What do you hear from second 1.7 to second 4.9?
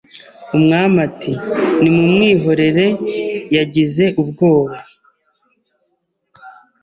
Nimumwihorere yagize ubwoba